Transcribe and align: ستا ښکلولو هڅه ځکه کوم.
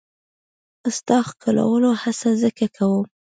ستا 0.97 1.17
ښکلولو 1.27 1.89
هڅه 2.01 2.29
ځکه 2.43 2.65
کوم. 2.75 3.05